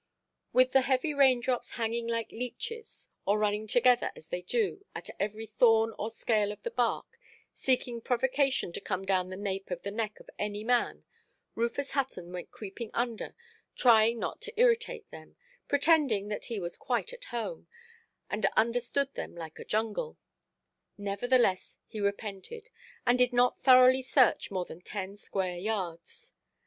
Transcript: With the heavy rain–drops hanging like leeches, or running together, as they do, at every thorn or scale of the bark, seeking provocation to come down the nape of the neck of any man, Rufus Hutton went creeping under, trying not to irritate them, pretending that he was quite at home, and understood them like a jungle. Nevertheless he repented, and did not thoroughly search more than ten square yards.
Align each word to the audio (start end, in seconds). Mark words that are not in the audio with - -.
With 0.51 0.71
the 0.71 0.81
heavy 0.81 1.13
rain–drops 1.13 1.73
hanging 1.73 2.07
like 2.07 2.31
leeches, 2.31 3.09
or 3.23 3.37
running 3.37 3.67
together, 3.67 4.11
as 4.15 4.29
they 4.29 4.41
do, 4.41 4.83
at 4.95 5.11
every 5.19 5.45
thorn 5.45 5.93
or 5.99 6.09
scale 6.09 6.51
of 6.51 6.63
the 6.63 6.71
bark, 6.71 7.19
seeking 7.53 8.01
provocation 8.01 8.73
to 8.73 8.81
come 8.81 9.05
down 9.05 9.29
the 9.29 9.37
nape 9.37 9.69
of 9.69 9.83
the 9.83 9.91
neck 9.91 10.19
of 10.19 10.27
any 10.39 10.63
man, 10.63 11.03
Rufus 11.53 11.91
Hutton 11.91 12.31
went 12.31 12.49
creeping 12.49 12.89
under, 12.95 13.35
trying 13.75 14.17
not 14.17 14.41
to 14.41 14.59
irritate 14.59 15.07
them, 15.11 15.35
pretending 15.67 16.29
that 16.29 16.45
he 16.45 16.59
was 16.59 16.77
quite 16.77 17.13
at 17.13 17.25
home, 17.25 17.67
and 18.27 18.47
understood 18.57 19.13
them 19.13 19.35
like 19.35 19.59
a 19.59 19.63
jungle. 19.63 20.17
Nevertheless 20.97 21.77
he 21.85 21.99
repented, 22.01 22.69
and 23.05 23.19
did 23.19 23.33
not 23.33 23.61
thoroughly 23.61 24.01
search 24.01 24.49
more 24.49 24.65
than 24.65 24.81
ten 24.81 25.15
square 25.15 25.57
yards. 25.57 26.33